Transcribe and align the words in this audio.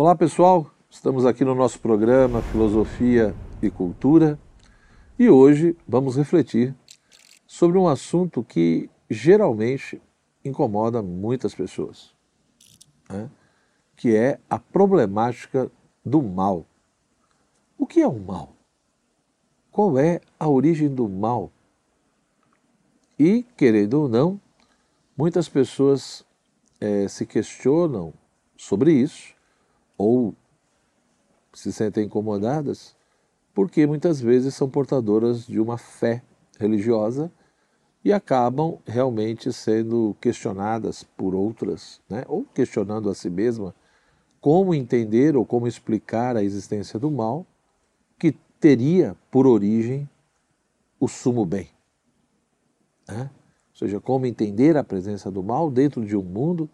Olá 0.00 0.14
pessoal, 0.14 0.70
estamos 0.88 1.26
aqui 1.26 1.44
no 1.44 1.56
nosso 1.56 1.80
programa 1.80 2.40
Filosofia 2.40 3.34
e 3.60 3.68
Cultura 3.68 4.38
e 5.18 5.28
hoje 5.28 5.76
vamos 5.88 6.16
refletir 6.16 6.72
sobre 7.48 7.76
um 7.78 7.88
assunto 7.88 8.44
que 8.44 8.88
geralmente 9.10 10.00
incomoda 10.44 11.02
muitas 11.02 11.52
pessoas, 11.52 12.14
né? 13.10 13.28
que 13.96 14.14
é 14.14 14.38
a 14.48 14.56
problemática 14.56 15.68
do 16.06 16.22
mal. 16.22 16.64
O 17.76 17.84
que 17.84 18.00
é 18.00 18.06
o 18.06 18.20
mal? 18.20 18.54
Qual 19.68 19.98
é 19.98 20.20
a 20.38 20.48
origem 20.48 20.94
do 20.94 21.08
mal? 21.08 21.50
E, 23.18 23.42
querendo 23.56 23.94
ou 23.94 24.08
não, 24.08 24.40
muitas 25.16 25.48
pessoas 25.48 26.24
é, 26.80 27.08
se 27.08 27.26
questionam 27.26 28.14
sobre 28.56 28.92
isso 28.92 29.36
ou 29.98 30.34
se 31.52 31.72
sentem 31.72 32.06
incomodadas 32.06 32.96
porque 33.52 33.88
muitas 33.88 34.20
vezes 34.20 34.54
são 34.54 34.70
portadoras 34.70 35.44
de 35.44 35.58
uma 35.58 35.76
fé 35.76 36.22
religiosa 36.60 37.28
e 38.04 38.12
acabam 38.12 38.78
realmente 38.86 39.52
sendo 39.52 40.16
questionadas 40.20 41.02
por 41.02 41.34
outras, 41.34 42.00
né? 42.08 42.24
ou 42.28 42.44
questionando 42.44 43.10
a 43.10 43.14
si 43.16 43.28
mesma 43.28 43.74
como 44.40 44.72
entender 44.72 45.36
ou 45.36 45.44
como 45.44 45.66
explicar 45.66 46.36
a 46.36 46.44
existência 46.44 47.00
do 47.00 47.10
mal 47.10 47.44
que 48.16 48.30
teria 48.60 49.16
por 49.28 49.44
origem 49.44 50.08
o 51.00 51.08
sumo 51.08 51.44
bem. 51.44 51.68
Né? 53.08 53.28
Ou 53.72 53.76
seja, 53.76 54.00
como 54.00 54.26
entender 54.26 54.76
a 54.76 54.84
presença 54.84 55.30
do 55.30 55.42
mal 55.42 55.68
dentro 55.68 56.06
de 56.06 56.16
um 56.16 56.22
mundo 56.22 56.70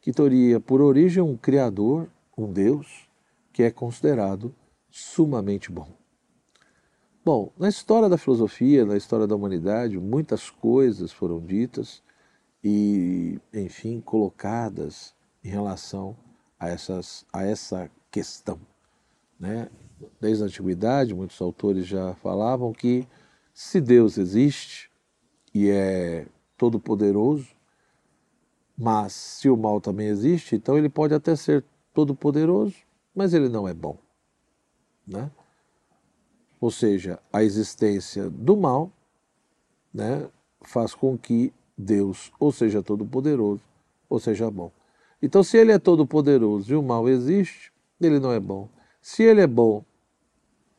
que 0.00 0.12
teria 0.12 0.58
por 0.58 0.80
origem 0.80 1.22
um 1.22 1.36
Criador, 1.36 2.08
um 2.36 2.52
Deus, 2.52 3.08
que 3.52 3.62
é 3.62 3.70
considerado 3.70 4.54
sumamente 4.90 5.70
bom. 5.70 5.88
Bom, 7.24 7.52
na 7.58 7.68
história 7.68 8.08
da 8.08 8.18
filosofia, 8.18 8.84
na 8.84 8.96
história 8.96 9.26
da 9.26 9.34
humanidade, 9.34 9.98
muitas 9.98 10.50
coisas 10.50 11.10
foram 11.10 11.40
ditas 11.40 12.02
e, 12.62 13.40
enfim, 13.52 14.00
colocadas 14.00 15.14
em 15.42 15.48
relação 15.48 16.16
a, 16.58 16.68
essas, 16.68 17.24
a 17.32 17.42
essa 17.42 17.90
questão. 18.10 18.60
Né? 19.40 19.70
Desde 20.20 20.42
a 20.42 20.46
antiguidade, 20.46 21.14
muitos 21.14 21.40
autores 21.40 21.86
já 21.86 22.14
falavam 22.16 22.72
que 22.72 23.08
se 23.54 23.80
Deus 23.80 24.18
existe 24.18 24.90
e 25.54 25.70
é 25.70 26.26
todo-poderoso, 26.58 27.48
mas 28.76 29.12
se 29.12 29.48
o 29.48 29.56
mal 29.56 29.80
também 29.80 30.08
existe, 30.08 30.56
então 30.56 30.76
ele 30.76 30.88
pode 30.88 31.14
até 31.14 31.34
ser 31.36 31.64
todo-poderoso, 31.94 32.74
mas 33.14 33.32
ele 33.32 33.48
não 33.48 33.66
é 33.66 33.72
bom. 33.72 33.96
Né? 35.06 35.30
Ou 36.60 36.70
seja, 36.70 37.18
a 37.32 37.42
existência 37.42 38.28
do 38.28 38.56
mal 38.56 38.90
né, 39.92 40.28
faz 40.62 40.94
com 40.94 41.16
que 41.16 41.52
Deus 41.76 42.32
ou 42.38 42.52
seja 42.52 42.82
todo-poderoso 42.82 43.62
ou 44.08 44.18
seja 44.18 44.50
bom. 44.50 44.70
Então, 45.22 45.42
se 45.42 45.56
ele 45.56 45.72
é 45.72 45.78
todo-poderoso 45.78 46.72
e 46.72 46.76
o 46.76 46.82
mal 46.82 47.08
existe, 47.08 47.72
ele 48.00 48.18
não 48.18 48.32
é 48.32 48.40
bom. 48.40 48.68
Se 49.00 49.22
ele 49.22 49.40
é 49.40 49.46
bom 49.46 49.84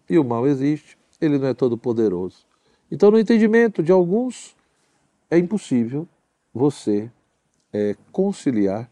e 0.09 0.19
o 0.19 0.23
mal 0.23 0.45
existe, 0.45 0.97
ele 1.19 1.37
não 1.37 1.47
é 1.47 1.53
todo-poderoso. 1.53 2.45
Então, 2.91 3.09
no 3.09 3.19
entendimento 3.19 3.81
de 3.81 3.91
alguns, 3.91 4.55
é 5.29 5.37
impossível 5.37 6.07
você 6.53 7.09
é, 7.73 7.95
conciliar 8.11 8.89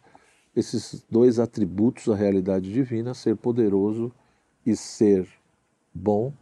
esses 0.55 1.05
dois 1.09 1.39
atributos 1.39 2.07
da 2.07 2.15
realidade 2.15 2.71
divina, 2.71 3.13
ser 3.13 3.35
poderoso 3.35 4.11
e 4.65 4.75
ser 4.75 5.27
bom, 5.93 6.33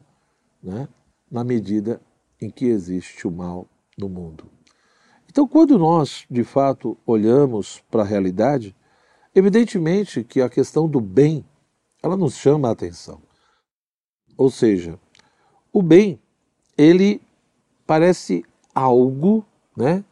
né, 0.62 0.88
na 1.30 1.44
medida 1.44 2.02
em 2.40 2.50
que 2.50 2.66
existe 2.66 3.28
o 3.28 3.32
mal 3.32 3.68
no 3.98 4.10
mundo. 4.10 4.46
Então, 5.30 5.48
quando 5.48 5.78
nós, 5.78 6.26
de 6.30 6.44
fato, 6.44 6.98
olhamos 7.06 7.82
para 7.90 8.02
a 8.02 8.06
realidade, 8.06 8.76
evidentemente 9.34 10.24
que 10.24 10.42
a 10.42 10.50
questão 10.50 10.90
do 10.90 11.00
bem, 11.00 11.46
ela 12.04 12.18
nos 12.18 12.36
chama 12.36 12.68
a 12.68 12.72
atenção. 12.72 13.22
Ou 14.38 14.50
seja, 14.50 15.00
o 15.72 15.82
bem, 15.82 16.20
ele 16.78 17.22
parece 17.88 18.44
algo, 18.76 19.46
né, 19.76 20.04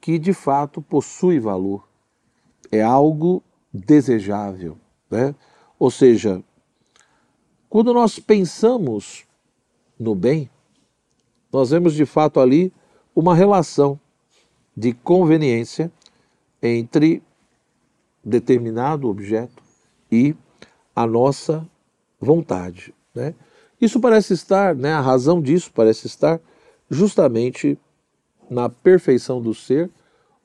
que 0.00 0.18
de 0.18 0.32
fato 0.32 0.80
possui 0.80 1.38
valor. 1.38 1.86
É 2.72 2.82
algo 2.82 3.42
desejável, 3.72 4.76
né? 5.08 5.34
Ou 5.78 5.90
seja, 5.90 6.42
quando 7.68 7.94
nós 7.94 8.18
pensamos 8.18 9.24
no 9.98 10.14
bem, 10.14 10.50
nós 11.52 11.70
vemos 11.70 11.94
de 11.94 12.04
fato 12.04 12.40
ali 12.40 12.72
uma 13.14 13.34
relação 13.34 14.00
de 14.76 14.92
conveniência 14.92 15.92
entre 16.62 17.22
determinado 18.24 19.08
objeto 19.08 19.62
e 20.10 20.34
a 20.94 21.06
nossa 21.06 21.66
vontade. 22.20 22.94
Né? 23.14 23.34
Isso 23.80 24.00
parece 24.00 24.32
estar, 24.34 24.74
né, 24.74 24.92
a 24.92 25.00
razão 25.00 25.42
disso 25.42 25.70
parece 25.74 26.06
estar 26.06 26.40
justamente 26.88 27.78
na 28.48 28.68
perfeição 28.68 29.40
do 29.42 29.52
ser 29.52 29.90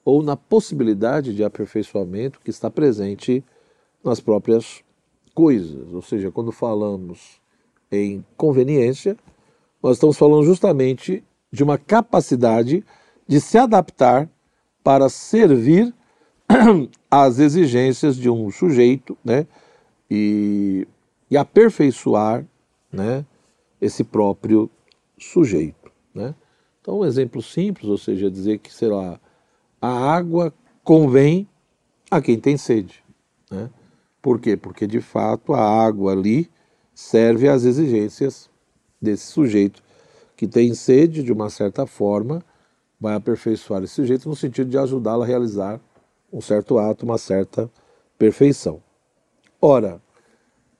ou 0.07 0.23
na 0.23 0.37
possibilidade 0.37 1.35
de 1.35 1.43
aperfeiçoamento 1.43 2.39
que 2.39 2.49
está 2.49 2.71
presente 2.71 3.43
nas 4.01 4.21
próprias 4.21 4.81
coisas. 5.35 5.93
Ou 5.93 6.01
seja, 6.01 6.31
quando 6.31 6.49
falamos 6.49 7.41
em 7.91 8.23
conveniência, 8.37 9.17
nós 9.83 9.97
estamos 9.97 10.17
falando 10.17 10.45
justamente 10.45 11.21
de 11.51 11.61
uma 11.61 11.77
capacidade 11.77 12.85
de 13.27 13.41
se 13.41 13.57
adaptar 13.57 14.29
para 14.81 15.09
servir 15.09 15.93
às 17.11 17.39
exigências 17.39 18.15
de 18.15 18.29
um 18.29 18.49
sujeito, 18.49 19.17
né? 19.25 19.45
E, 20.09 20.87
e 21.29 21.35
aperfeiçoar, 21.35 22.45
né? 22.89 23.25
Esse 23.81 24.05
próprio 24.05 24.69
sujeito, 25.17 25.91
né? 26.15 26.33
Então, 26.79 26.99
um 26.99 27.05
exemplo 27.05 27.41
simples, 27.41 27.89
ou 27.89 27.97
seja, 27.97 28.31
dizer 28.31 28.59
que, 28.59 28.73
sei 28.73 28.87
lá, 28.87 29.19
a 29.81 29.89
água 29.89 30.53
convém 30.83 31.47
a 32.09 32.21
quem 32.21 32.39
tem 32.39 32.57
sede, 32.57 33.03
né? 33.49 33.69
Por 34.21 34.39
quê? 34.39 34.57
Porque, 34.57 34.85
de 34.87 34.99
fato, 34.99 35.53
a 35.53 35.61
água 35.61 36.11
ali 36.11 36.49
serve 36.93 37.47
às 37.47 37.63
exigências 37.63 38.49
desse 39.01 39.27
sujeito 39.27 39.81
que 40.35 40.47
tem 40.47 40.73
sede, 40.73 41.23
de 41.23 41.31
uma 41.31 41.49
certa 41.49 41.85
forma, 41.85 42.43
vai 42.99 43.15
aperfeiçoar 43.15 43.83
esse 43.83 43.93
sujeito 43.93 44.27
no 44.27 44.35
sentido 44.35 44.69
de 44.69 44.77
ajudá-lo 44.77 45.23
a 45.23 45.25
realizar 45.25 45.79
um 46.31 46.41
certo 46.41 46.77
ato, 46.77 47.05
uma 47.05 47.17
certa 47.17 47.71
perfeição. 48.17 48.81
Ora, 49.61 50.01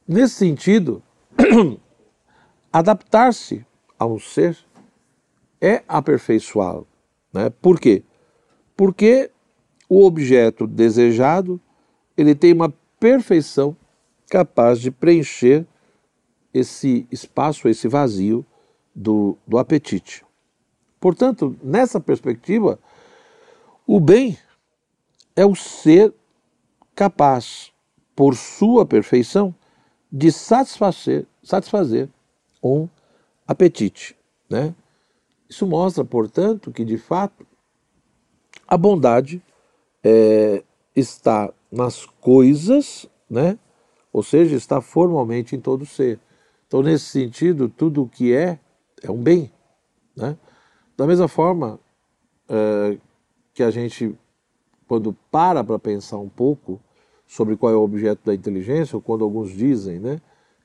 nesse 0.08 0.36
sentido, 0.36 1.02
adaptar-se 2.72 3.66
a 3.98 4.06
um 4.06 4.20
ser 4.20 4.58
é 5.60 5.84
aperfeiçoá-lo. 5.88 6.88
Né? 7.34 7.50
Por 7.50 7.80
quê? 7.80 8.04
Porque 8.78 9.32
o 9.90 10.06
objeto 10.06 10.68
desejado 10.68 11.60
ele 12.16 12.36
tem 12.36 12.54
uma 12.54 12.72
perfeição 13.00 13.76
capaz 14.30 14.80
de 14.80 14.92
preencher 14.92 15.66
esse 16.54 17.08
espaço, 17.12 17.68
esse 17.68 17.88
vazio 17.88 18.46
do, 18.94 19.36
do 19.48 19.58
apetite. 19.58 20.24
Portanto, 21.00 21.58
nessa 21.64 22.00
perspectiva, 22.00 22.80
o 23.86 24.00
bem 24.00 24.38
é 25.36 25.46
o 25.46 25.56
ser 25.56 26.14
capaz, 26.94 27.72
por 28.16 28.36
sua 28.36 28.86
perfeição, 28.86 29.54
de 30.12 30.32
satisfazer, 30.32 31.26
satisfazer 31.44 32.10
um 32.62 32.88
apetite. 33.48 34.16
Né? 34.50 34.74
Isso 35.48 35.66
mostra, 35.66 36.04
portanto, 36.04 36.72
que 36.72 36.84
de 36.84 36.98
fato 36.98 37.47
a 38.68 38.78
bondade 38.78 39.42
é, 40.04 40.64
está 40.96 41.52
nas 41.72 42.06
coisas, 42.06 43.08
né? 43.30 43.58
ou 44.12 44.24
seja, 44.24 44.56
está 44.56 44.82
formalmente 44.82 45.56
em 45.56 45.60
todo 45.60 45.86
ser. 45.86 46.20
Então, 46.68 46.82
nesse 46.82 47.06
sentido, 47.06 47.70
tudo 47.70 48.04
o 48.04 48.10
que 48.10 48.34
é, 48.34 48.60
é 49.02 49.12
um 49.12 49.22
bem. 49.22 49.52
Né? 50.16 50.38
Da 50.98 51.06
mesma 51.06 51.28
forma 51.28 51.80
é, 52.50 52.98
que 53.54 53.64
a 53.64 53.72
gente, 53.72 54.16
quando 54.88 55.16
para 55.32 55.64
para 55.64 55.80
pensar 55.80 56.18
um 56.18 56.30
pouco 56.30 56.82
sobre 57.26 57.56
qual 57.56 57.72
é 57.72 57.76
o 57.76 57.82
objeto 57.82 58.22
da 58.26 58.34
inteligência, 58.34 58.96
ou 58.96 59.02
quando 59.02 59.24
alguns 59.24 59.52
dizem 59.52 60.00
né, 60.00 60.22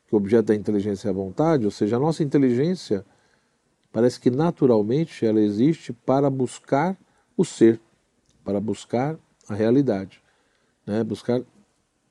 que 0.06 0.14
o 0.14 0.19
objeto 0.19 0.46
da 0.46 0.55
inteligência 0.55 1.08
é 1.08 1.10
a 1.10 1.14
vontade, 1.14 1.64
ou 1.64 1.70
seja, 1.70 1.96
a 1.96 2.00
nossa 2.00 2.22
inteligência 2.22 3.05
parece 3.93 4.19
que 4.19 4.31
naturalmente 4.31 5.26
ela 5.26 5.40
existe 5.40 5.93
para 5.93 6.31
buscar 6.31 6.96
o 7.37 7.44
ser, 7.44 7.81
para 8.44 8.61
buscar 8.61 9.19
a 9.49 9.55
realidade, 9.55 10.23
né, 10.87 11.03
buscar 11.03 11.43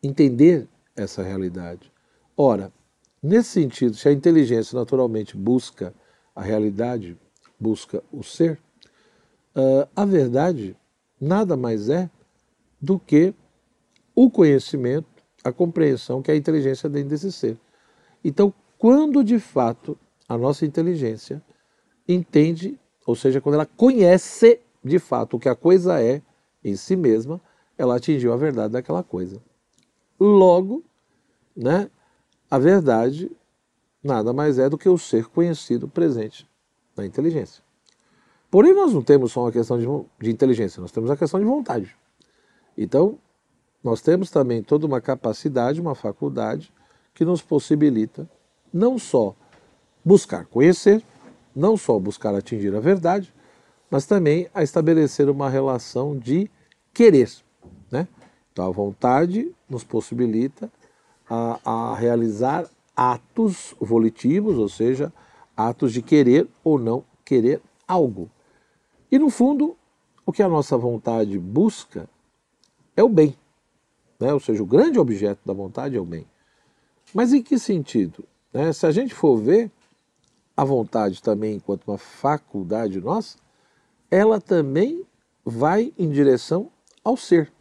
entender 0.01 0.67
essa 0.95 1.21
realidade. 1.21 1.91
Ora, 2.35 2.71
nesse 3.21 3.49
sentido, 3.49 3.95
se 3.95 4.07
a 4.07 4.11
inteligência 4.11 4.77
naturalmente 4.77 5.37
busca 5.37 5.93
a 6.35 6.41
realidade, 6.41 7.17
busca 7.59 8.03
o 8.11 8.23
ser, 8.23 8.59
uh, 9.55 9.87
a 9.95 10.05
verdade 10.05 10.75
nada 11.19 11.55
mais 11.55 11.89
é 11.89 12.09
do 12.81 12.97
que 12.97 13.33
o 14.15 14.29
conhecimento, 14.29 15.07
a 15.43 15.51
compreensão 15.51 16.21
que 16.21 16.31
a 16.31 16.35
inteligência 16.35 16.89
tem 16.89 17.05
desse 17.05 17.31
ser. 17.31 17.57
Então, 18.23 18.53
quando 18.77 19.23
de 19.23 19.39
fato 19.39 19.97
a 20.27 20.37
nossa 20.37 20.65
inteligência 20.65 21.41
entende, 22.07 22.79
ou 23.05 23.15
seja, 23.15 23.39
quando 23.39 23.55
ela 23.55 23.65
conhece 23.65 24.59
de 24.83 24.99
fato 24.99 25.37
o 25.37 25.39
que 25.39 25.49
a 25.49 25.55
coisa 25.55 26.01
é 26.01 26.21
em 26.63 26.75
si 26.75 26.95
mesma, 26.95 27.41
ela 27.77 27.95
atingiu 27.95 28.33
a 28.33 28.37
verdade 28.37 28.73
daquela 28.73 29.03
coisa. 29.03 29.41
Logo, 30.19 30.83
né, 31.55 31.89
a 32.49 32.57
verdade 32.59 33.31
nada 34.03 34.33
mais 34.33 34.57
é 34.57 34.69
do 34.69 34.77
que 34.77 34.89
o 34.89 34.97
ser 34.97 35.25
conhecido 35.27 35.87
presente 35.87 36.49
na 36.95 37.05
inteligência. 37.05 37.63
Porém, 38.49 38.73
nós 38.73 38.93
não 38.93 39.01
temos 39.01 39.31
só 39.31 39.43
uma 39.43 39.51
questão 39.51 39.77
de, 39.77 39.85
de 40.19 40.31
inteligência, 40.31 40.81
nós 40.81 40.91
temos 40.91 41.09
a 41.09 41.15
questão 41.15 41.39
de 41.39 41.45
vontade. 41.45 41.95
Então, 42.77 43.17
nós 43.83 44.01
temos 44.01 44.29
também 44.29 44.61
toda 44.61 44.85
uma 44.85 44.99
capacidade, 44.99 45.81
uma 45.81 45.95
faculdade 45.95 46.73
que 47.13 47.23
nos 47.23 47.41
possibilita 47.41 48.29
não 48.73 48.97
só 48.97 49.35
buscar 50.03 50.45
conhecer, 50.45 51.03
não 51.55 51.75
só 51.75 51.97
buscar 51.99 52.35
atingir 52.35 52.75
a 52.75 52.79
verdade, 52.79 53.33
mas 53.91 54.05
também 54.05 54.47
a 54.53 54.63
estabelecer 54.63 55.29
uma 55.29 55.49
relação 55.49 56.17
de 56.17 56.49
querer. 56.93 57.29
Né? 57.91 58.07
Então, 58.51 58.65
a 58.65 58.71
vontade 58.71 59.53
nos 59.69 59.83
possibilita 59.83 60.71
a, 61.29 61.59
a 61.91 61.95
realizar 61.95 62.69
atos 62.95 63.75
volitivos, 63.79 64.57
ou 64.57 64.69
seja, 64.69 65.11
atos 65.55 65.91
de 65.91 66.01
querer 66.01 66.47
ou 66.63 66.79
não 66.79 67.03
querer 67.25 67.61
algo. 67.85 68.29
E 69.11 69.19
no 69.19 69.29
fundo, 69.29 69.75
o 70.25 70.31
que 70.31 70.41
a 70.41 70.47
nossa 70.47 70.77
vontade 70.77 71.37
busca 71.37 72.09
é 72.95 73.03
o 73.03 73.09
bem. 73.09 73.35
Né? 74.17 74.33
Ou 74.33 74.39
seja, 74.39 74.63
o 74.63 74.65
grande 74.65 74.99
objeto 74.99 75.41
da 75.45 75.53
vontade 75.53 75.97
é 75.97 75.99
o 75.99 76.05
bem. 76.05 76.25
Mas 77.13 77.33
em 77.33 77.41
que 77.41 77.59
sentido? 77.59 78.23
Né? 78.53 78.71
Se 78.71 78.85
a 78.85 78.91
gente 78.91 79.13
for 79.13 79.35
ver, 79.35 79.69
a 80.55 80.63
vontade 80.63 81.21
também, 81.21 81.55
enquanto 81.55 81.87
uma 81.87 81.97
faculdade 81.97 83.01
nossa, 83.01 83.37
ela 84.11 84.41
também 84.41 85.05
vai 85.43 85.93
em 85.97 86.09
direção 86.09 86.69
ao 87.03 87.15
ser. 87.15 87.51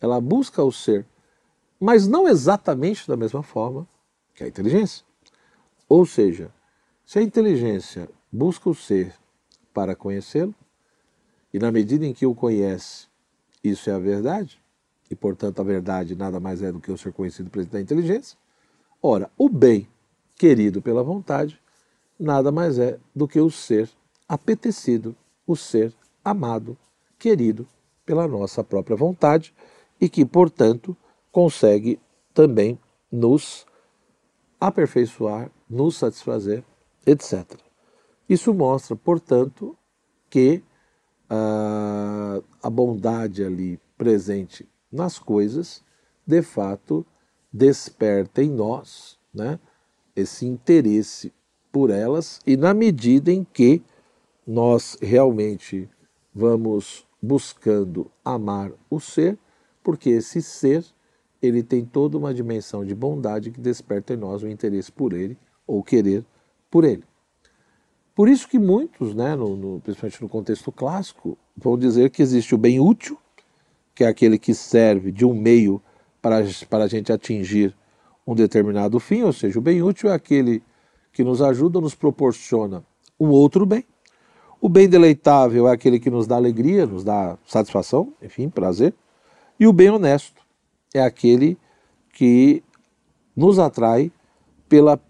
Ela 0.00 0.20
busca 0.20 0.62
o 0.62 0.70
ser, 0.70 1.06
mas 1.80 2.06
não 2.06 2.28
exatamente 2.28 3.08
da 3.08 3.16
mesma 3.16 3.42
forma 3.42 3.88
que 4.34 4.44
a 4.44 4.48
inteligência. 4.48 5.04
Ou 5.88 6.06
seja, 6.06 6.52
se 7.04 7.18
a 7.18 7.22
inteligência 7.22 8.08
busca 8.30 8.68
o 8.68 8.74
ser 8.74 9.14
para 9.74 9.96
conhecê-lo, 9.96 10.54
e 11.52 11.58
na 11.58 11.72
medida 11.72 12.06
em 12.06 12.12
que 12.12 12.26
o 12.26 12.34
conhece, 12.34 13.08
isso 13.64 13.90
é 13.90 13.94
a 13.94 13.98
verdade, 13.98 14.62
e 15.10 15.16
portanto 15.16 15.60
a 15.60 15.64
verdade 15.64 16.14
nada 16.14 16.38
mais 16.38 16.62
é 16.62 16.70
do 16.70 16.78
que 16.78 16.92
o 16.92 16.98
ser 16.98 17.12
conhecido 17.12 17.50
presente 17.50 17.72
da 17.72 17.80
inteligência, 17.80 18.38
ora, 19.02 19.30
o 19.36 19.48
bem 19.48 19.88
querido 20.36 20.80
pela 20.80 21.02
vontade 21.02 21.60
nada 22.18 22.52
mais 22.52 22.78
é 22.78 22.98
do 23.14 23.26
que 23.26 23.40
o 23.40 23.50
ser 23.50 23.90
apetecido, 24.28 25.16
o 25.50 25.56
ser 25.56 25.94
amado, 26.24 26.76
querido 27.18 27.66
pela 28.04 28.26
nossa 28.26 28.62
própria 28.64 28.96
vontade 28.96 29.54
e 30.00 30.08
que, 30.08 30.24
portanto, 30.24 30.96
consegue 31.30 32.00
também 32.32 32.78
nos 33.10 33.66
aperfeiçoar, 34.58 35.50
nos 35.68 35.96
satisfazer 35.96 36.64
etc. 37.06 37.44
Isso 38.28 38.54
mostra, 38.54 38.94
portanto, 38.94 39.76
que 40.28 40.62
uh, 41.30 42.44
a 42.62 42.70
bondade 42.70 43.44
ali 43.44 43.80
presente 43.96 44.68
nas 44.90 45.18
coisas, 45.18 45.82
de 46.26 46.42
fato, 46.42 47.04
desperta 47.52 48.42
em 48.42 48.50
nós 48.50 49.18
né, 49.34 49.58
esse 50.14 50.46
interesse 50.46 51.32
por 51.72 51.90
elas 51.90 52.40
e 52.46 52.56
na 52.56 52.72
medida 52.72 53.32
em 53.32 53.44
que 53.44 53.82
nós 54.50 54.98
realmente 55.00 55.88
vamos 56.34 57.06
buscando 57.22 58.10
amar 58.24 58.72
o 58.90 58.98
ser, 58.98 59.38
porque 59.80 60.10
esse 60.10 60.42
ser 60.42 60.84
ele 61.40 61.62
tem 61.62 61.84
toda 61.84 62.18
uma 62.18 62.34
dimensão 62.34 62.84
de 62.84 62.92
bondade 62.92 63.52
que 63.52 63.60
desperta 63.60 64.12
em 64.12 64.16
nós 64.16 64.42
o 64.42 64.48
interesse 64.48 64.90
por 64.90 65.12
ele 65.12 65.38
ou 65.64 65.84
querer 65.84 66.24
por 66.68 66.82
ele. 66.82 67.04
Por 68.12 68.28
isso 68.28 68.48
que 68.48 68.58
muitos, 68.58 69.14
né, 69.14 69.36
no, 69.36 69.56
no, 69.56 69.80
principalmente 69.80 70.20
no 70.20 70.28
contexto 70.28 70.72
clássico, 70.72 71.38
vão 71.56 71.78
dizer 71.78 72.10
que 72.10 72.20
existe 72.20 72.52
o 72.52 72.58
bem 72.58 72.80
útil, 72.80 73.16
que 73.94 74.02
é 74.02 74.08
aquele 74.08 74.36
que 74.36 74.52
serve 74.52 75.12
de 75.12 75.24
um 75.24 75.32
meio 75.32 75.80
para, 76.20 76.44
para 76.68 76.84
a 76.84 76.88
gente 76.88 77.12
atingir 77.12 77.72
um 78.26 78.34
determinado 78.34 78.98
fim, 78.98 79.22
ou 79.22 79.32
seja, 79.32 79.60
o 79.60 79.62
bem 79.62 79.80
útil 79.80 80.10
é 80.10 80.12
aquele 80.12 80.60
que 81.12 81.22
nos 81.22 81.40
ajuda, 81.40 81.80
nos 81.80 81.94
proporciona 81.94 82.84
um 83.18 83.28
outro 83.28 83.64
bem. 83.64 83.84
O 84.60 84.68
bem 84.68 84.88
deleitável 84.88 85.66
é 85.66 85.72
aquele 85.72 85.98
que 85.98 86.10
nos 86.10 86.26
dá 86.26 86.36
alegria, 86.36 86.84
nos 86.86 87.02
dá 87.02 87.38
satisfação, 87.46 88.12
enfim, 88.20 88.50
prazer. 88.50 88.94
E 89.58 89.66
o 89.66 89.72
bem 89.72 89.88
honesto 89.88 90.42
é 90.92 91.00
aquele 91.00 91.56
que 92.12 92.62
nos 93.34 93.58
atrai 93.58 94.12
pela 94.68 95.00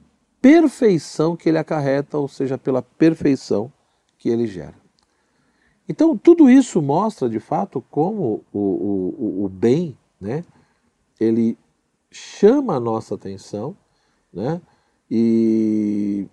perfeição 0.40 1.36
que 1.36 1.48
ele 1.48 1.58
acarreta, 1.58 2.16
ou 2.16 2.28
seja, 2.28 2.56
pela 2.56 2.80
perfeição 2.80 3.72
que 4.16 4.28
ele 4.28 4.46
gera. 4.46 4.74
Então, 5.88 6.16
tudo 6.16 6.48
isso 6.48 6.80
mostra 6.80 7.28
de 7.28 7.40
fato 7.40 7.84
como 7.90 8.44
o, 8.52 8.58
o, 8.58 9.44
o 9.44 9.48
bem, 9.48 9.98
né, 10.20 10.44
ele 11.18 11.58
chama 12.10 12.76
a 12.76 12.80
nossa 12.80 13.16
atenção, 13.16 13.76
né, 14.32 14.60
e 15.10 16.28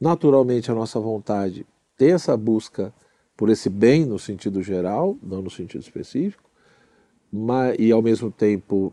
naturalmente 0.00 0.70
a 0.70 0.74
nossa 0.74 0.98
vontade 0.98 1.66
tem 1.96 2.12
essa 2.12 2.36
busca 2.36 2.92
por 3.36 3.48
esse 3.48 3.68
bem 3.68 4.04
no 4.04 4.18
sentido 4.18 4.62
geral, 4.62 5.16
não 5.22 5.42
no 5.42 5.50
sentido 5.50 5.80
específico, 5.80 6.50
mas, 7.32 7.76
e 7.78 7.90
ao 7.90 8.02
mesmo 8.02 8.30
tempo 8.30 8.92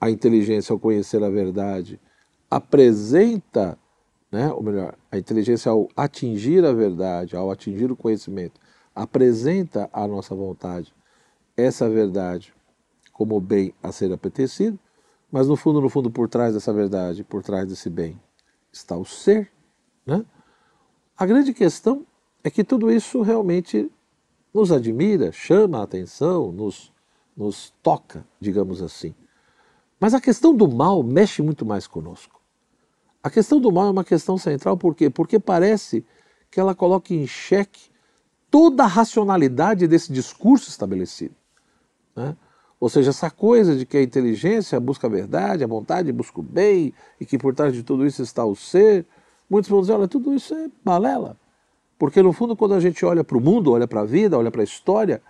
a 0.00 0.10
inteligência, 0.10 0.72
ao 0.72 0.78
conhecer 0.78 1.22
a 1.22 1.30
verdade, 1.30 2.00
apresenta 2.50 3.78
né? 4.30 4.52
ou 4.52 4.62
melhor, 4.62 4.96
a 5.10 5.18
inteligência 5.18 5.70
ao 5.70 5.88
atingir 5.96 6.64
a 6.64 6.72
verdade, 6.72 7.36
ao 7.36 7.50
atingir 7.50 7.90
o 7.90 7.96
conhecimento, 7.96 8.60
apresenta 8.94 9.90
à 9.92 10.06
nossa 10.06 10.34
vontade 10.34 10.94
essa 11.56 11.88
verdade 11.88 12.54
como 13.12 13.40
bem 13.40 13.74
a 13.82 13.92
ser 13.92 14.12
apetecido, 14.12 14.78
mas 15.30 15.46
no 15.46 15.56
fundo, 15.56 15.80
no 15.80 15.88
fundo, 15.88 16.10
por 16.10 16.28
trás 16.28 16.54
dessa 16.54 16.72
verdade, 16.72 17.22
por 17.22 17.42
trás 17.42 17.68
desse 17.68 17.90
bem, 17.90 18.20
está 18.72 18.96
o 18.96 19.04
ser. 19.04 19.50
Né? 20.06 20.24
A 21.16 21.26
grande 21.26 21.52
questão 21.52 22.06
é 22.42 22.50
que 22.50 22.64
tudo 22.64 22.90
isso 22.90 23.22
realmente 23.22 23.90
nos 24.52 24.72
admira, 24.72 25.30
chama 25.32 25.78
a 25.78 25.82
atenção, 25.82 26.50
nos, 26.50 26.92
nos 27.36 27.72
toca, 27.82 28.26
digamos 28.40 28.82
assim. 28.82 29.14
Mas 29.98 30.14
a 30.14 30.20
questão 30.20 30.54
do 30.54 30.68
mal 30.68 31.02
mexe 31.02 31.42
muito 31.42 31.64
mais 31.64 31.86
conosco. 31.86 32.40
A 33.22 33.28
questão 33.28 33.60
do 33.60 33.70
mal 33.70 33.86
é 33.86 33.90
uma 33.90 34.04
questão 34.04 34.38
central, 34.38 34.76
por 34.76 34.94
quê? 34.94 35.10
Porque 35.10 35.38
parece 35.38 36.04
que 36.50 36.58
ela 36.58 36.74
coloca 36.74 37.12
em 37.12 37.26
xeque 37.26 37.90
toda 38.50 38.84
a 38.84 38.86
racionalidade 38.86 39.86
desse 39.86 40.12
discurso 40.12 40.70
estabelecido. 40.70 41.34
Né? 42.16 42.34
Ou 42.80 42.88
seja, 42.88 43.10
essa 43.10 43.30
coisa 43.30 43.76
de 43.76 43.84
que 43.84 43.98
a 43.98 44.02
inteligência 44.02 44.80
busca 44.80 45.06
a 45.06 45.10
verdade, 45.10 45.62
a 45.62 45.66
vontade 45.66 46.10
busca 46.10 46.40
o 46.40 46.42
bem, 46.42 46.94
e 47.20 47.26
que 47.26 47.36
por 47.36 47.54
trás 47.54 47.74
de 47.74 47.82
tudo 47.82 48.06
isso 48.06 48.22
está 48.22 48.44
o 48.44 48.56
ser, 48.56 49.06
muitos 49.48 49.70
vão 49.70 49.82
dizer, 49.82 49.92
olha, 49.92 50.08
tudo 50.08 50.34
isso 50.34 50.54
é 50.54 50.70
balela. 50.82 51.36
Porque 52.00 52.22
no 52.22 52.32
fundo, 52.32 52.56
quando 52.56 52.72
a 52.72 52.80
gente 52.80 53.04
olha 53.04 53.22
para 53.22 53.36
o 53.36 53.40
mundo, 53.42 53.72
olha 53.72 53.86
para 53.86 54.00
a 54.00 54.04
vida, 54.06 54.38
olha 54.38 54.50
para 54.50 54.62
a 54.62 54.64
história, 54.64 55.20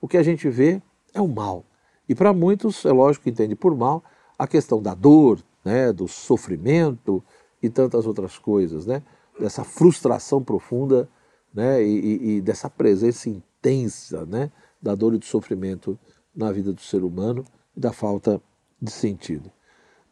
o 0.00 0.06
que 0.06 0.16
a 0.16 0.22
gente 0.22 0.48
vê 0.48 0.80
é 1.12 1.20
o 1.20 1.26
mal. 1.26 1.64
E 2.08 2.14
para 2.14 2.32
muitos, 2.32 2.84
é 2.84 2.92
lógico 2.92 3.24
que 3.24 3.30
entende 3.30 3.56
por 3.56 3.76
mal 3.76 4.00
a 4.38 4.46
questão 4.46 4.80
da 4.80 4.94
dor, 4.94 5.42
né, 5.64 5.92
do 5.92 6.06
sofrimento, 6.06 7.20
e 7.60 7.68
tantas 7.68 8.06
outras 8.06 8.38
coisas, 8.38 8.86
né? 8.86 9.02
Dessa 9.40 9.64
frustração 9.64 10.40
profunda, 10.40 11.08
né? 11.52 11.82
E, 11.82 12.36
e, 12.36 12.40
dessa 12.40 12.70
presença 12.70 13.28
intensa, 13.28 14.24
né? 14.24 14.52
Da 14.80 14.94
dor 14.94 15.14
e 15.14 15.18
do 15.18 15.24
sofrimento 15.24 15.98
na 16.32 16.52
vida 16.52 16.72
do 16.72 16.80
ser 16.80 17.02
humano 17.02 17.44
e 17.76 17.80
da 17.80 17.92
falta 17.92 18.40
de 18.80 18.92
sentido. 18.92 19.50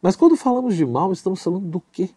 Mas 0.01 0.17
quando 0.17 0.35
falamos 0.35 0.75
de 0.75 0.85
mal, 0.85 1.13
estamos 1.13 1.41
falando 1.41 1.65
do 1.65 1.79
quê? 1.79 2.09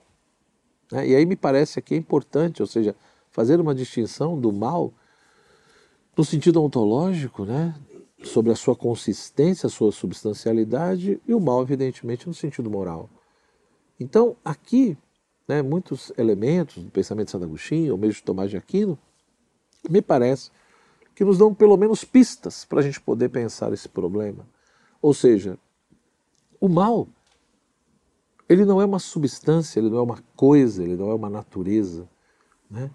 Né? 0.91 1.07
E 1.07 1.15
aí 1.15 1.25
me 1.25 1.37
parece 1.37 1.81
que 1.81 1.95
é 1.95 1.97
importante, 1.97 2.61
ou 2.61 2.67
seja, 2.67 2.97
fazer 3.33 3.61
uma 3.61 3.75
distinção 3.75 4.39
do 4.39 4.53
mal 4.53 4.93
no 6.17 6.25
sentido 6.25 6.63
ontológico, 6.63 7.45
né? 7.45 7.75
sobre 8.25 8.53
a 8.53 8.57
sua 8.57 8.77
consistência, 8.77 9.67
a 9.67 9.71
sua 9.71 9.91
substancialidade, 9.93 11.21
e 11.27 11.35
o 11.35 11.41
mal, 11.41 11.63
evidentemente, 11.63 12.27
no 12.27 12.35
sentido 12.35 12.71
moral. 12.71 13.11
Então, 13.99 14.37
aqui, 14.45 14.97
né, 15.47 15.63
muitos 15.63 16.13
elementos 16.17 16.83
do 16.83 16.91
pensamento 16.91 17.27
de 17.27 17.33
Santo 17.33 17.45
Agostinho, 17.45 17.93
ou 17.93 17.99
mesmo 17.99 18.15
de 18.15 18.23
Tomás 18.23 18.51
de 18.51 18.57
Aquino, 18.57 18.99
me 19.89 20.01
parece 20.01 20.51
que 21.15 21.25
nos 21.25 21.39
dão 21.39 21.53
pelo 21.53 21.77
menos 21.77 22.05
pistas 22.05 22.65
para 22.65 22.81
a 22.81 22.83
gente 22.83 23.01
poder 23.01 23.29
pensar 23.29 23.73
esse 23.73 23.89
problema. 23.89 24.47
Ou 25.01 25.13
seja, 25.13 25.59
o 26.61 26.69
mal, 26.69 27.09
ele 28.49 28.65
não 28.65 28.81
é 28.81 28.85
uma 28.85 28.99
substância, 28.99 29.81
ele 29.81 29.91
não 29.91 29.99
é 29.99 30.03
uma 30.03 30.23
coisa, 30.37 30.83
ele 30.83 30.97
não 30.97 31.11
é 31.11 31.15
uma 31.15 31.29
natureza. 31.29 32.09
Né? 32.71 32.91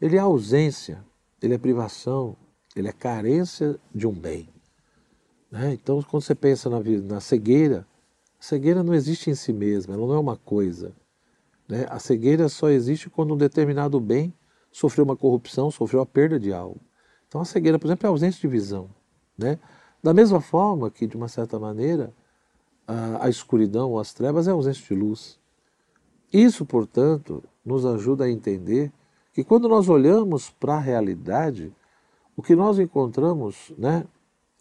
Ele 0.00 0.16
é 0.16 0.20
ausência, 0.20 1.04
ele 1.40 1.54
é 1.54 1.58
privação, 1.58 2.36
ele 2.74 2.88
é 2.88 2.92
carência 2.92 3.78
de 3.94 4.06
um 4.06 4.12
bem. 4.12 4.48
Né? 5.50 5.72
Então, 5.72 6.02
quando 6.02 6.22
você 6.22 6.34
pensa 6.34 6.68
na, 6.68 6.80
na 6.80 7.20
cegueira, 7.20 7.86
a 8.38 8.42
cegueira 8.42 8.82
não 8.82 8.92
existe 8.92 9.30
em 9.30 9.34
si 9.34 9.52
mesma, 9.52 9.94
ela 9.94 10.06
não 10.06 10.14
é 10.14 10.18
uma 10.18 10.36
coisa. 10.36 10.92
Né? 11.68 11.86
A 11.88 11.98
cegueira 11.98 12.48
só 12.48 12.68
existe 12.68 13.08
quando 13.08 13.34
um 13.34 13.36
determinado 13.36 13.98
bem 13.98 14.32
sofreu 14.70 15.04
uma 15.04 15.16
corrupção, 15.16 15.70
sofreu 15.70 16.02
a 16.02 16.06
perda 16.06 16.38
de 16.38 16.52
algo. 16.52 16.80
Então, 17.26 17.40
a 17.40 17.44
cegueira, 17.44 17.78
por 17.78 17.86
exemplo, 17.86 18.06
é 18.06 18.10
ausência 18.10 18.40
de 18.40 18.48
visão. 18.48 18.90
Né? 19.36 19.58
Da 20.02 20.12
mesma 20.12 20.40
forma 20.40 20.90
que, 20.90 21.06
de 21.06 21.16
uma 21.16 21.28
certa 21.28 21.58
maneira, 21.58 22.12
a, 22.86 23.24
a 23.24 23.28
escuridão 23.28 23.90
ou 23.90 23.98
as 23.98 24.12
trevas 24.12 24.46
é 24.46 24.50
ausência 24.50 24.84
de 24.86 24.94
luz. 24.94 25.38
Isso, 26.32 26.66
portanto, 26.66 27.42
nos 27.64 27.86
ajuda 27.86 28.24
a 28.24 28.30
entender 28.30 28.92
que 29.36 29.44
quando 29.44 29.68
nós 29.68 29.90
olhamos 29.90 30.48
para 30.48 30.76
a 30.76 30.80
realidade, 30.80 31.70
o 32.34 32.42
que 32.42 32.56
nós 32.56 32.78
encontramos 32.78 33.70
né, 33.76 34.06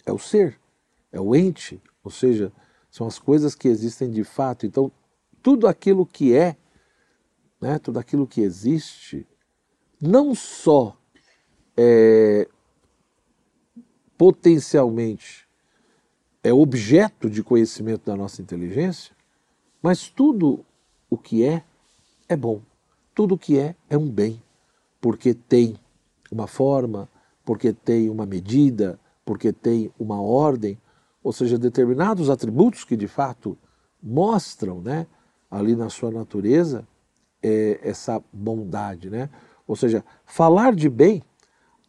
é 0.05 0.11
o 0.11 0.19
ser, 0.19 0.59
é 1.13 1.21
o 1.21 1.33
ente, 1.33 1.81
ou 2.03 2.11
seja, 2.11 2.51
são 2.91 3.07
as 3.07 3.17
coisas 3.17 3.55
que 3.55 3.69
existem 3.69 4.11
de 4.11 4.25
fato. 4.25 4.65
Então, 4.65 4.91
tudo 5.41 5.65
aquilo 5.65 6.05
que 6.05 6.35
é, 6.35 6.57
né, 7.61 7.79
tudo 7.79 7.99
aquilo 7.99 8.27
que 8.27 8.41
existe, 8.41 9.25
não 10.01 10.35
só 10.35 10.97
é 11.77 12.45
potencialmente 14.17 15.47
é 16.43 16.51
objeto 16.51 17.29
de 17.29 17.41
conhecimento 17.41 18.05
da 18.05 18.17
nossa 18.17 18.41
inteligência, 18.41 19.15
mas 19.81 20.09
tudo 20.09 20.65
o 21.09 21.17
que 21.17 21.45
é 21.45 21.63
é 22.27 22.35
bom. 22.35 22.61
Tudo 23.13 23.35
o 23.35 23.37
que 23.37 23.57
é 23.57 23.73
é 23.89 23.97
um 23.97 24.11
bem, 24.11 24.43
porque 25.05 25.35
tem 25.35 25.75
uma 26.31 26.47
forma, 26.47 27.07
porque 27.45 27.71
tem 27.71 28.09
uma 28.09 28.25
medida, 28.25 28.99
porque 29.23 29.53
tem 29.53 29.91
uma 29.99 30.19
ordem, 30.19 30.81
ou 31.23 31.31
seja, 31.31 31.59
determinados 31.59 32.27
atributos 32.27 32.83
que 32.83 32.97
de 32.97 33.07
fato 33.07 33.55
mostram, 34.01 34.81
né, 34.81 35.05
ali 35.51 35.75
na 35.75 35.91
sua 35.91 36.09
natureza 36.09 36.87
é, 37.43 37.79
essa 37.83 38.19
bondade, 38.33 39.11
né? 39.11 39.29
Ou 39.67 39.75
seja, 39.75 40.03
falar 40.25 40.73
de 40.73 40.89
bem, 40.89 41.21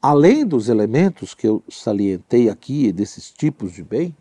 além 0.02 0.46
dos 0.46 0.68
elementos 0.68 1.32
que 1.32 1.48
eu 1.48 1.64
salientei 1.70 2.50
aqui 2.50 2.92
desses 2.92 3.30
tipos 3.30 3.72
de 3.72 3.82
bem, 3.82 4.14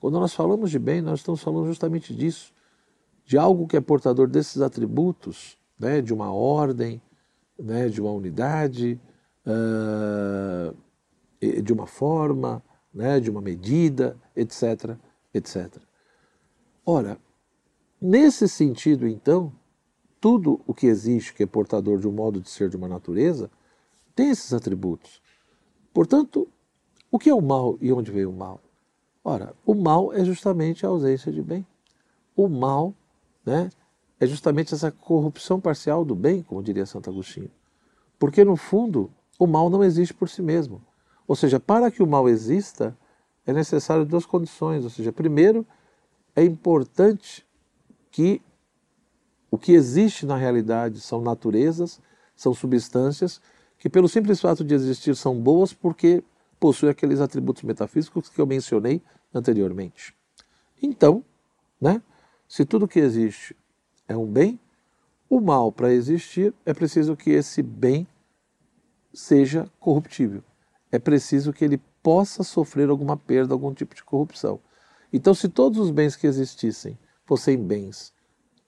quando 0.00 0.20
nós 0.20 0.32
falamos 0.32 0.70
de 0.70 0.78
bem, 0.78 1.02
nós 1.02 1.18
estamos 1.18 1.42
falando 1.42 1.66
justamente 1.66 2.14
disso, 2.14 2.54
de 3.24 3.36
algo 3.36 3.66
que 3.66 3.76
é 3.76 3.80
portador 3.80 4.28
desses 4.28 4.62
atributos, 4.62 5.58
né, 5.76 6.00
de 6.00 6.14
uma 6.14 6.32
ordem, 6.32 7.02
né, 7.58 7.88
de 7.88 8.00
uma 8.00 8.10
unidade, 8.10 9.00
uh, 9.46 10.76
de 11.62 11.72
uma 11.72 11.86
forma, 11.86 12.62
né, 12.92 13.20
de 13.20 13.30
uma 13.30 13.40
medida, 13.40 14.16
etc, 14.34 14.96
etc. 15.32 15.76
Ora, 16.84 17.18
nesse 18.00 18.48
sentido, 18.48 19.06
então, 19.06 19.52
tudo 20.20 20.60
o 20.66 20.74
que 20.74 20.86
existe 20.86 21.34
que 21.34 21.42
é 21.42 21.46
portador 21.46 21.98
de 21.98 22.08
um 22.08 22.12
modo 22.12 22.40
de 22.40 22.48
ser 22.48 22.68
de 22.68 22.76
uma 22.76 22.88
natureza 22.88 23.50
tem 24.14 24.30
esses 24.30 24.52
atributos. 24.52 25.20
Portanto, 25.92 26.48
o 27.10 27.18
que 27.18 27.30
é 27.30 27.34
o 27.34 27.40
mal 27.40 27.78
e 27.80 27.92
onde 27.92 28.10
veio 28.10 28.30
o 28.30 28.36
mal? 28.36 28.60
Ora, 29.22 29.54
o 29.64 29.74
mal 29.74 30.12
é 30.12 30.24
justamente 30.24 30.86
a 30.86 30.88
ausência 30.88 31.32
de 31.32 31.42
bem. 31.42 31.66
O 32.34 32.48
mal 32.48 32.94
né, 33.44 33.70
é 34.18 34.26
justamente 34.26 34.74
essa 34.74 34.90
corrupção 34.90 35.60
parcial 35.60 36.04
do 36.04 36.14
bem, 36.14 36.42
como 36.42 36.62
diria 36.62 36.86
Santo 36.86 37.10
Agostinho. 37.10 37.50
Porque, 38.18 38.44
no 38.44 38.56
fundo, 38.56 39.10
o 39.38 39.46
mal 39.46 39.68
não 39.68 39.84
existe 39.84 40.14
por 40.14 40.28
si 40.28 40.40
mesmo. 40.40 40.82
Ou 41.28 41.36
seja, 41.36 41.60
para 41.60 41.90
que 41.90 42.02
o 42.02 42.06
mal 42.06 42.28
exista, 42.28 42.96
é 43.46 43.52
necessário 43.52 44.06
duas 44.06 44.24
condições. 44.24 44.84
Ou 44.84 44.90
seja, 44.90 45.12
primeiro, 45.12 45.66
é 46.34 46.42
importante 46.42 47.46
que 48.10 48.40
o 49.50 49.58
que 49.58 49.72
existe 49.72 50.24
na 50.24 50.36
realidade 50.36 51.00
são 51.00 51.20
naturezas, 51.20 52.00
são 52.34 52.54
substâncias 52.54 53.40
que, 53.78 53.88
pelo 53.88 54.08
simples 54.08 54.40
fato 54.40 54.64
de 54.64 54.74
existir, 54.74 55.14
são 55.14 55.38
boas 55.38 55.72
porque 55.72 56.24
possuem 56.58 56.90
aqueles 56.90 57.20
atributos 57.20 57.62
metafísicos 57.62 58.28
que 58.28 58.40
eu 58.40 58.46
mencionei 58.46 59.02
anteriormente. 59.34 60.14
Então, 60.82 61.22
né, 61.80 62.02
se 62.48 62.64
tudo 62.64 62.88
que 62.88 62.98
existe 62.98 63.54
é 64.08 64.16
um 64.16 64.26
bem, 64.26 64.58
o 65.28 65.40
mal, 65.40 65.72
para 65.72 65.92
existir, 65.92 66.54
é 66.64 66.72
preciso 66.72 67.16
que 67.16 67.30
esse 67.30 67.62
bem 67.62 68.06
seja 69.12 69.70
corruptível 69.80 70.42
é 70.90 70.98
preciso 70.98 71.52
que 71.52 71.64
ele 71.64 71.80
possa 72.02 72.42
sofrer 72.42 72.88
alguma 72.88 73.16
perda, 73.16 73.52
algum 73.52 73.72
tipo 73.72 73.94
de 73.94 74.04
corrupção. 74.04 74.60
Então, 75.12 75.34
se 75.34 75.48
todos 75.48 75.78
os 75.78 75.90
bens 75.90 76.16
que 76.16 76.26
existissem 76.26 76.98
fossem 77.24 77.56
bens 77.56 78.12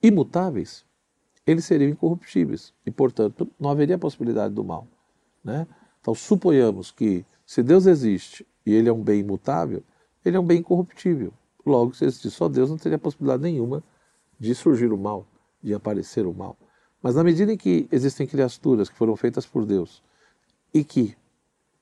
imutáveis, 0.02 0.84
eles 1.46 1.64
seriam 1.64 1.90
incorruptíveis 1.90 2.74
e, 2.84 2.90
portanto, 2.90 3.50
não 3.58 3.70
haveria 3.70 3.98
possibilidade 3.98 4.54
do 4.54 4.64
mal. 4.64 4.86
Né? 5.42 5.66
Então, 6.00 6.14
suponhamos 6.14 6.90
que 6.90 7.24
se 7.46 7.62
Deus 7.62 7.86
existe 7.86 8.46
e 8.66 8.74
ele 8.74 8.88
é 8.88 8.92
um 8.92 9.02
bem 9.02 9.20
imutável, 9.20 9.82
ele 10.24 10.36
é 10.36 10.40
um 10.40 10.46
bem 10.46 10.58
incorruptível. 10.58 11.32
Logo, 11.64 11.94
se 11.94 12.04
existisse 12.04 12.36
só 12.36 12.48
Deus, 12.48 12.70
não 12.70 12.76
teria 12.76 12.98
possibilidade 12.98 13.42
nenhuma 13.42 13.82
de 14.38 14.54
surgir 14.54 14.92
o 14.92 14.98
mal, 14.98 15.26
de 15.62 15.74
aparecer 15.74 16.26
o 16.26 16.34
mal. 16.34 16.56
Mas 17.02 17.14
na 17.14 17.24
medida 17.24 17.52
em 17.52 17.56
que 17.56 17.88
existem 17.90 18.26
criaturas 18.26 18.88
que 18.88 18.96
foram 18.96 19.16
feitas 19.16 19.46
por 19.46 19.64
Deus 19.64 20.02
e 20.72 20.84
que 20.84 21.16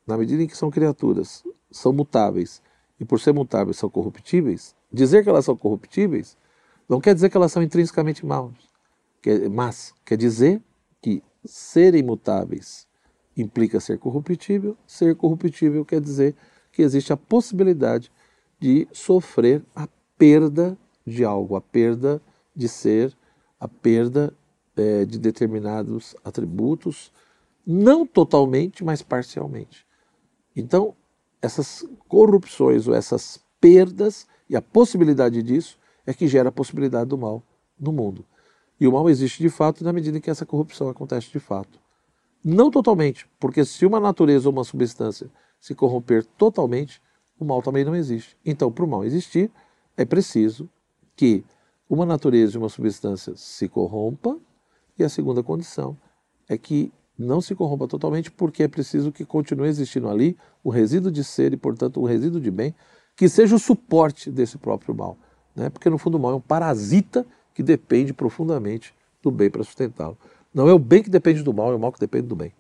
na 0.07 0.17
medida 0.17 0.43
em 0.43 0.47
que 0.47 0.57
são 0.57 0.71
criaturas, 0.71 1.43
são 1.71 1.93
mutáveis, 1.93 2.63
e 2.99 3.05
por 3.05 3.21
ser 3.21 3.33
mutáveis 3.33 3.77
são 3.77 3.91
corruptíveis, 3.91 4.75
dizer 4.93 5.23
que 5.23 5.29
elas 5.29 5.45
são 5.45 5.57
corruptíveis 5.57 6.37
não 6.89 7.01
quer 7.01 7.15
dizer 7.15 7.29
que 7.29 7.37
elas 7.37 7.51
são 7.51 7.63
intrinsecamente 7.63 8.25
maus, 8.25 8.55
mas 9.51 9.93
quer 10.05 10.17
dizer 10.17 10.63
que 11.03 11.21
serem 11.45 12.03
mutáveis 12.03 12.87
implica 13.37 13.81
ser 13.81 13.99
corruptível, 13.99 14.77
ser 14.87 15.17
corruptível 15.17 15.85
quer 15.85 16.01
dizer 16.01 16.35
que 16.71 16.83
existe 16.83 17.13
a 17.13 17.17
possibilidade 17.17 18.11
de 18.61 18.87
sofrer 18.93 19.65
a 19.75 19.89
perda 20.17 20.79
de 21.05 21.25
algo, 21.25 21.57
a 21.57 21.61
perda 21.61 22.23
de 22.57 22.69
ser, 22.69 23.17
a 23.61 23.69
perda 23.69 24.33
é, 24.77 25.05
de 25.05 25.19
determinados 25.19 26.17
atributos, 26.25 27.13
não 27.67 28.07
totalmente, 28.07 28.85
mas 28.85 29.03
parcialmente. 29.03 29.87
Então, 30.55 30.95
essas 31.43 31.85
corrupções 32.09 32.89
ou 32.89 32.95
essas 32.95 33.41
perdas 33.61 34.27
e 34.49 34.57
a 34.57 34.63
possibilidade 34.63 35.43
disso 35.43 35.79
é 36.07 36.15
que 36.15 36.29
gera 36.29 36.49
a 36.49 36.53
possibilidade 36.53 37.11
do 37.11 37.19
mal 37.19 37.43
no 37.79 37.93
mundo. 37.93 38.25
E 38.79 38.87
o 38.87 38.93
mal 38.93 39.09
existe 39.09 39.43
de 39.43 39.49
fato 39.49 39.83
na 39.83 39.93
medida 39.93 40.19
em 40.19 40.21
que 40.21 40.31
essa 40.31 40.47
corrupção 40.47 40.89
acontece 40.89 41.31
de 41.31 41.41
fato. 41.41 41.81
Não 42.45 42.71
totalmente, 42.71 43.29
porque 43.41 43.65
se 43.65 43.85
uma 43.85 43.99
natureza 43.99 44.49
ou 44.49 44.53
uma 44.53 44.65
substância 44.65 45.29
se 45.59 45.75
corromper 45.75 46.25
totalmente, 46.25 47.03
o 47.39 47.45
mal 47.45 47.61
também 47.61 47.85
não 47.85 47.97
existe. 47.97 48.37
Então, 48.45 48.71
para 48.71 48.85
o 48.85 48.89
mal 48.89 49.05
existir, 49.05 49.51
é 49.97 50.05
preciso 50.05 50.69
que 51.17 51.45
uma 51.89 52.05
natureza 52.05 52.57
e 52.57 52.59
uma 52.59 52.69
substância 52.69 53.35
se 53.37 53.69
corrompa, 53.69 54.37
e 54.99 55.05
a 55.05 55.09
segunda 55.09 55.43
condição 55.43 55.97
é 56.49 56.57
que 56.57 56.93
não 57.19 57.41
se 57.41 57.55
corrompa 57.55 57.87
totalmente, 57.87 58.31
porque 58.31 58.63
é 58.63 58.69
preciso 58.69 59.13
que 59.13 59.25
continue 59.25 59.69
existindo 59.69 60.09
ali 60.09 60.37
o 60.63 60.71
resíduo 60.71 61.11
de 61.11 61.25
ser 61.25 61.53
e, 61.53 61.57
portanto, 61.57 62.01
o 62.01 62.05
resíduo 62.05 62.41
de 62.41 62.51
bem, 62.51 62.75
que 63.15 63.29
seja 63.29 63.57
o 63.57 63.59
suporte 63.59 64.31
desse 64.31 64.59
próprio 64.59 64.95
mal. 64.95 65.17
Né? 65.55 65.71
Porque, 65.71 65.89
no 65.89 65.97
fundo, 65.97 66.17
o 66.17 66.21
mal 66.21 66.33
é 66.33 66.35
um 66.35 66.41
parasita 66.41 67.27
que 67.55 67.63
depende 67.63 68.13
profundamente 68.13 68.95
do 69.23 69.31
bem 69.31 69.49
para 69.49 69.65
sustentá-lo. 69.65 70.19
Não 70.53 70.69
é 70.69 70.73
o 70.73 70.79
bem 70.79 71.03
que 71.03 71.09
depende 71.09 71.43
do 71.43 71.55
mal, 71.55 71.73
é 71.73 71.75
o 71.75 71.79
mal 71.79 71.93
que 71.93 72.01
depende 72.01 72.27
do 72.27 72.37
bem. 72.37 72.53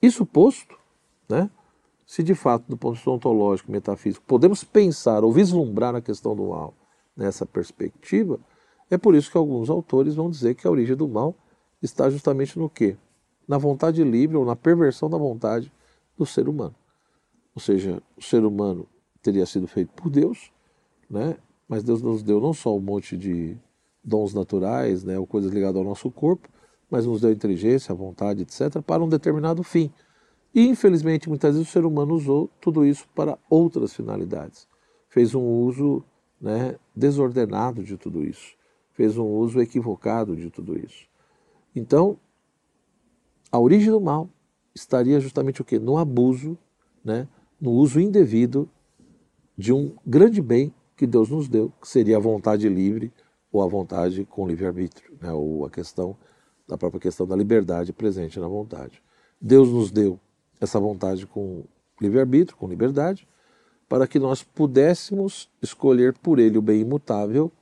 Isso 0.00 0.24
posto, 0.24 0.76
né? 1.28 1.50
se 2.06 2.22
de 2.22 2.34
fato, 2.34 2.64
do 2.68 2.76
ponto 2.76 2.92
de 2.92 2.98
vista 2.98 3.10
ontológico, 3.10 3.72
metafísico, 3.72 4.24
podemos 4.26 4.62
pensar 4.62 5.24
ou 5.24 5.32
vislumbrar 5.32 5.94
a 5.94 6.00
questão 6.00 6.36
do 6.36 6.48
mal 6.48 6.74
nessa 7.16 7.46
perspectiva, 7.46 8.38
é 8.90 8.98
por 8.98 9.14
isso 9.14 9.30
que 9.30 9.36
alguns 9.36 9.70
autores 9.70 10.14
vão 10.14 10.30
dizer 10.30 10.54
que 10.54 10.66
a 10.66 10.70
origem 10.70 10.96
do 10.96 11.08
mal 11.08 11.34
está 11.82 12.08
justamente 12.10 12.58
no 12.58 12.68
quê? 12.68 12.96
Na 13.46 13.58
vontade 13.58 14.02
livre 14.02 14.36
ou 14.36 14.44
na 14.44 14.56
perversão 14.56 15.08
da 15.08 15.18
vontade 15.18 15.72
do 16.16 16.24
ser 16.24 16.48
humano. 16.48 16.74
ou 17.54 17.60
seja, 17.60 18.02
o 18.16 18.22
ser 18.22 18.44
humano 18.44 18.86
teria 19.22 19.46
sido 19.46 19.66
feito 19.66 19.92
por 19.92 20.10
Deus, 20.10 20.50
né? 21.08 21.36
mas 21.68 21.82
Deus 21.82 22.02
nos 22.02 22.22
deu 22.22 22.40
não 22.40 22.52
só 22.52 22.76
um 22.76 22.80
monte 22.80 23.16
de 23.16 23.56
dons 24.02 24.34
naturais, 24.34 25.02
né, 25.02 25.18
ou 25.18 25.26
coisas 25.26 25.50
ligadas 25.50 25.76
ao 25.76 25.84
nosso 25.84 26.10
corpo, 26.10 26.48
mas 26.90 27.06
nos 27.06 27.20
deu 27.22 27.32
inteligência, 27.32 27.94
vontade, 27.94 28.42
etc., 28.42 28.82
para 28.82 29.02
um 29.02 29.08
determinado 29.08 29.62
fim. 29.62 29.90
E, 30.54 30.68
infelizmente, 30.68 31.28
muitas 31.28 31.54
vezes 31.54 31.68
o 31.68 31.72
ser 31.72 31.84
humano 31.84 32.14
usou 32.14 32.48
tudo 32.60 32.84
isso 32.84 33.08
para 33.14 33.38
outras 33.48 33.92
finalidades. 33.92 34.68
Fez 35.08 35.34
um 35.34 35.42
uso 35.42 36.04
né, 36.40 36.76
desordenado 36.94 37.82
de 37.82 37.96
tudo 37.96 38.22
isso. 38.24 38.54
Fez 38.92 39.16
um 39.16 39.26
uso 39.26 39.60
equivocado 39.60 40.36
de 40.36 40.50
tudo 40.50 40.78
isso. 40.78 41.06
Então, 41.74 42.18
a 43.50 43.58
origem 43.58 43.90
do 43.90 44.00
mal 44.00 44.28
estaria 44.74 45.20
justamente 45.20 45.60
o 45.60 45.64
quê? 45.64 45.78
No 45.78 45.96
abuso, 45.96 46.56
né, 47.04 47.28
no 47.60 47.72
uso 47.72 48.00
indevido 48.00 48.68
de 49.56 49.72
um 49.72 49.94
grande 50.06 50.42
bem 50.42 50.74
que 50.96 51.06
Deus 51.06 51.28
nos 51.30 51.48
deu, 51.48 51.72
que 51.80 51.88
seria 51.88 52.16
a 52.16 52.20
vontade 52.20 52.68
livre 52.68 53.12
ou 53.52 53.62
a 53.62 53.66
vontade 53.66 54.24
com 54.24 54.46
livre-arbítrio, 54.46 55.16
né, 55.20 55.32
ou 55.32 55.64
a 55.64 55.70
questão 55.70 56.16
da 56.66 56.76
própria 56.76 57.00
questão 57.00 57.26
da 57.26 57.36
liberdade 57.36 57.92
presente 57.92 58.40
na 58.40 58.48
vontade. 58.48 59.02
Deus 59.40 59.68
nos 59.68 59.90
deu 59.90 60.18
essa 60.60 60.80
vontade 60.80 61.26
com 61.26 61.64
livre-arbítrio, 62.00 62.56
com 62.56 62.66
liberdade, 62.66 63.28
para 63.88 64.06
que 64.06 64.18
nós 64.18 64.42
pudéssemos 64.42 65.50
escolher 65.62 66.14
por 66.18 66.38
Ele 66.38 66.58
o 66.58 66.62
bem 66.62 66.80
imutável. 66.80 67.52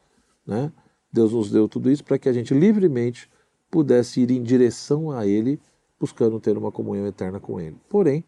Né? 0.47 0.73
Deus 1.13 1.33
nos 1.33 1.51
deu 1.51 1.69
tudo 1.69 1.91
isso 1.91 2.05
para 2.05 2.19
que 2.19 2.29
a 2.29 2.33
gente 2.33 2.55
livremente 2.55 3.31
pudesse 3.71 4.21
ir 4.21 4.31
em 4.31 4.43
direção 4.43 5.11
a 5.11 5.27
Ele, 5.27 5.61
buscando 5.99 6.39
ter 6.41 6.57
uma 6.57 6.73
comunhão 6.73 7.07
eterna 7.07 7.41
com 7.41 7.61
Ele. 7.61 7.77
Porém, 7.89 8.25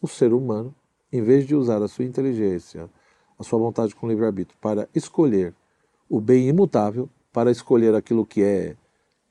o 0.00 0.08
ser 0.08 0.32
humano, 0.32 0.74
em 1.12 1.22
vez 1.22 1.46
de 1.46 1.54
usar 1.54 1.82
a 1.82 1.88
sua 1.88 2.04
inteligência, 2.04 2.88
a 3.38 3.42
sua 3.42 3.58
vontade 3.58 3.94
com 3.94 4.08
livre-arbítrio 4.08 4.58
para 4.60 4.88
escolher 4.94 5.54
o 6.08 6.20
bem 6.20 6.48
imutável, 6.48 7.08
para 7.32 7.50
escolher 7.50 7.94
aquilo 7.94 8.26
que 8.26 8.42
é 8.42 8.76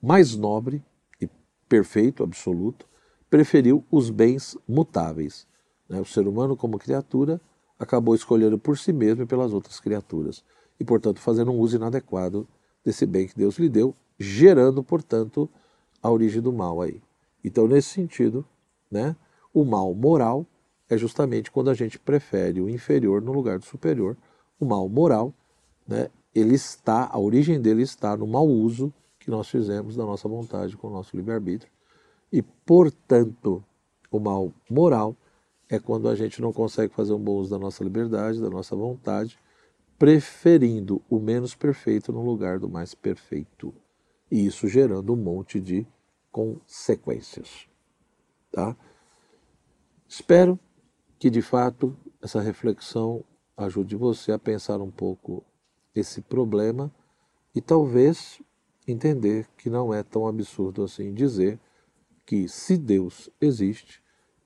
mais 0.01 0.35
nobre 0.35 0.83
e 1.21 1.29
perfeito, 1.67 2.23
absoluto, 2.23 2.87
preferiu 3.29 3.83
os 3.91 4.09
bens 4.09 4.57
mutáveis. 4.67 5.45
Né? 5.87 5.99
O 5.99 6.05
ser 6.05 6.27
humano, 6.27 6.55
como 6.55 6.79
criatura, 6.79 7.39
acabou 7.79 8.13
escolhendo 8.13 8.59
por 8.59 8.77
si 8.77 8.91
mesmo 8.91 9.23
e 9.23 9.25
pelas 9.25 9.53
outras 9.53 9.79
criaturas, 9.79 10.43
e, 10.79 10.83
portanto, 10.83 11.19
fazendo 11.19 11.51
um 11.51 11.57
uso 11.57 11.77
inadequado 11.77 12.47
desse 12.83 13.05
bem 13.05 13.27
que 13.27 13.37
Deus 13.37 13.57
lhe 13.57 13.69
deu, 13.69 13.95
gerando, 14.19 14.83
portanto, 14.83 15.49
a 16.03 16.11
origem 16.11 16.41
do 16.41 16.51
mal 16.51 16.81
aí. 16.81 17.01
Então, 17.43 17.67
nesse 17.67 17.89
sentido, 17.89 18.45
né, 18.91 19.15
o 19.53 19.63
mal 19.63 19.93
moral 19.93 20.45
é 20.89 20.97
justamente 20.97 21.51
quando 21.51 21.69
a 21.69 21.73
gente 21.73 21.97
prefere 21.97 22.61
o 22.61 22.69
inferior 22.69 23.21
no 23.21 23.31
lugar 23.31 23.59
do 23.59 23.65
superior. 23.65 24.17
O 24.59 24.65
mal 24.65 24.89
moral, 24.89 25.33
né, 25.87 26.09
ele 26.33 26.55
está, 26.55 27.07
a 27.11 27.19
origem 27.19 27.61
dele 27.61 27.83
está 27.83 28.17
no 28.17 28.27
mau 28.27 28.47
uso 28.47 28.93
que 29.19 29.29
nós 29.29 29.47
fizemos 29.47 29.95
da 29.95 30.05
nossa 30.05 30.27
vontade 30.27 30.75
com 30.75 30.87
o 30.87 30.91
nosso 30.91 31.15
livre-arbítrio. 31.15 31.71
E, 32.31 32.41
portanto, 32.41 33.63
o 34.11 34.19
mal 34.19 34.51
moral 34.69 35.15
é 35.69 35.79
quando 35.79 36.09
a 36.09 36.15
gente 36.15 36.41
não 36.41 36.51
consegue 36.51 36.93
fazer 36.93 37.13
um 37.13 37.19
bom 37.19 37.35
uso 37.35 37.51
da 37.51 37.59
nossa 37.59 37.83
liberdade, 37.83 38.41
da 38.41 38.49
nossa 38.49 38.75
vontade, 38.75 39.37
preferindo 39.99 41.01
o 41.09 41.19
menos 41.19 41.53
perfeito 41.53 42.11
no 42.11 42.23
lugar 42.23 42.57
do 42.57 42.67
mais 42.67 42.95
perfeito. 42.95 43.73
E 44.31 44.45
isso 44.45 44.67
gerando 44.67 45.13
um 45.13 45.17
monte 45.17 45.59
de 45.59 45.85
consequências. 46.31 47.67
Tá? 48.51 48.75
Espero 50.07 50.59
que 51.19 51.29
de 51.29 51.41
fato 51.41 51.95
essa 52.21 52.41
reflexão 52.41 53.23
ajude 53.55 53.95
você 53.95 54.31
a 54.31 54.39
pensar 54.39 54.81
um 54.81 54.89
pouco 54.89 55.43
esse 55.93 56.21
problema 56.21 56.91
e 57.53 57.61
talvez 57.61 58.41
entender 58.87 59.47
que 59.57 59.69
não 59.69 59.93
é 59.93 60.01
tão 60.01 60.27
absurdo 60.27 60.83
assim 60.83 61.13
dizer 61.13 61.59
que 62.25 62.47
se 62.47 62.77
Deus 62.77 63.29
existe, 63.41 64.01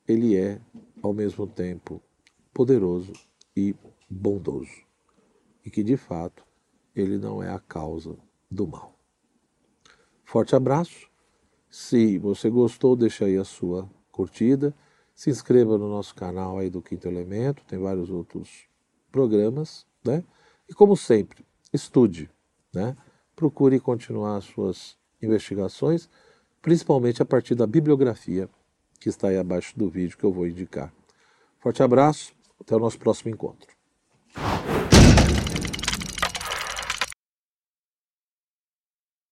ele 0.08 0.36
é 0.36 0.60
ao 1.02 1.14
mesmo 1.14 1.48
tempo 1.48 2.02
poderoso 2.54 3.14
e 3.56 3.76
bondoso 4.10 4.84
e 5.66 5.70
que 5.70 5.84
de 5.84 5.98
fato 5.98 6.46
ele 6.96 7.18
não 7.18 7.42
é 7.42 7.50
a 7.50 7.60
causa 7.60 8.16
do 8.50 8.68
mal. 8.68 8.98
Forte 10.24 10.56
abraço. 10.56 11.10
Se 11.70 12.18
você 12.20 12.50
gostou, 12.50 12.96
deixa 12.96 13.26
aí 13.26 13.38
a 13.38 13.44
sua 13.44 13.90
curtida 14.12 14.76
se 15.16 15.30
inscreva 15.30 15.78
no 15.78 15.88
nosso 15.88 16.16
canal 16.16 16.58
aí 16.58 16.70
do 16.70 16.82
Quinto 16.82 17.08
Elemento, 17.08 17.64
tem 17.66 17.80
vários 17.80 18.10
outros 18.10 18.68
programas, 19.12 19.86
né? 20.04 20.24
E 20.68 20.74
como 20.74 20.98
sempre, 20.98 21.46
estude, 21.72 22.30
né? 22.74 22.98
Procure 23.36 23.80
continuar 23.80 24.38
as 24.38 24.46
suas 24.46 24.98
investigações, 25.22 26.10
principalmente 26.62 27.22
a 27.22 27.26
partir 27.26 27.56
da 27.56 27.68
bibliografia 27.68 28.50
que 29.04 29.10
está 29.10 29.28
aí 29.28 29.38
abaixo 29.38 29.78
do 29.78 29.90
vídeo 29.90 30.18
que 30.18 30.24
eu 30.24 30.32
vou 30.32 30.48
indicar. 30.48 30.92
Forte 31.60 31.84
abraço, 31.84 32.34
até 32.60 32.76
o 32.76 32.80
nosso 32.80 32.98
próximo 32.98 33.30
encontro. 33.30 33.68